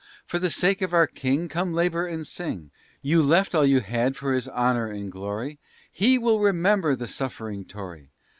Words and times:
For 0.25 0.39
the 0.39 0.49
sake 0.49 0.81
of 0.81 0.95
our 0.95 1.05
King, 1.05 1.47
Come 1.47 1.75
labor 1.75 2.07
and 2.07 2.25
sing. 2.25 2.71
You 3.03 3.21
left 3.21 3.53
all 3.53 3.63
you 3.67 3.81
had 3.81 4.15
for 4.15 4.33
his 4.33 4.47
honor 4.47 4.87
and 4.89 5.11
glory, 5.11 5.49
And 5.49 5.57
he 5.91 6.17
will 6.17 6.39
remember 6.39 6.95
the 6.95 7.07
suffering 7.07 7.65
Tory. 7.65 8.09